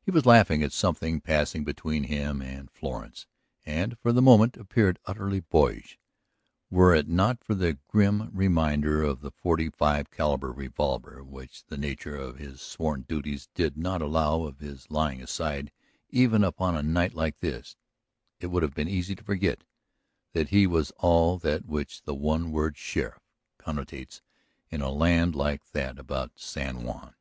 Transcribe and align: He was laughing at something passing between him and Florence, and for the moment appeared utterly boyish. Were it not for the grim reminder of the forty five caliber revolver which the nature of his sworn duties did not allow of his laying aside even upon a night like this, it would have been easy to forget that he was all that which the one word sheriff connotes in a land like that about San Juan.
He 0.00 0.12
was 0.12 0.26
laughing 0.26 0.62
at 0.62 0.70
something 0.72 1.20
passing 1.20 1.64
between 1.64 2.04
him 2.04 2.40
and 2.40 2.70
Florence, 2.70 3.26
and 3.64 3.98
for 3.98 4.12
the 4.12 4.22
moment 4.22 4.56
appeared 4.56 5.00
utterly 5.06 5.40
boyish. 5.40 5.98
Were 6.70 6.94
it 6.94 7.08
not 7.08 7.42
for 7.42 7.56
the 7.56 7.72
grim 7.88 8.30
reminder 8.32 9.02
of 9.02 9.22
the 9.22 9.32
forty 9.32 9.68
five 9.68 10.08
caliber 10.12 10.52
revolver 10.52 11.24
which 11.24 11.64
the 11.64 11.76
nature 11.76 12.14
of 12.14 12.38
his 12.38 12.60
sworn 12.62 13.00
duties 13.08 13.48
did 13.54 13.76
not 13.76 14.00
allow 14.02 14.42
of 14.42 14.60
his 14.60 14.88
laying 14.88 15.20
aside 15.20 15.72
even 16.10 16.44
upon 16.44 16.76
a 16.76 16.82
night 16.84 17.14
like 17.14 17.40
this, 17.40 17.74
it 18.38 18.46
would 18.46 18.62
have 18.62 18.72
been 18.74 18.86
easy 18.88 19.16
to 19.16 19.24
forget 19.24 19.64
that 20.32 20.50
he 20.50 20.68
was 20.68 20.92
all 20.98 21.38
that 21.38 21.66
which 21.66 22.02
the 22.02 22.14
one 22.14 22.52
word 22.52 22.78
sheriff 22.78 23.26
connotes 23.58 24.22
in 24.70 24.80
a 24.80 24.92
land 24.92 25.34
like 25.34 25.68
that 25.72 25.98
about 25.98 26.38
San 26.38 26.84
Juan. 26.84 27.16